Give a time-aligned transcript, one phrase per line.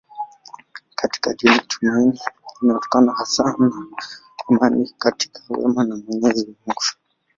[0.95, 2.19] Katika dini tumaini
[2.61, 3.71] linatokana hasa na
[4.49, 6.81] imani katika wema wa Mwenyezi Mungu.